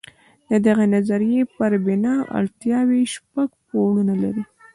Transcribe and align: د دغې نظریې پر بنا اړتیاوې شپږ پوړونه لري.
د 0.49 0.51
دغې 0.65 0.85
نظریې 0.95 1.41
پر 1.55 1.71
بنا 1.85 2.15
اړتیاوې 2.39 3.01
شپږ 3.15 3.49
پوړونه 3.67 4.13
لري. 4.23 4.43